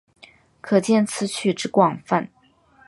[0.61, 2.27] 可见此曲之广泛。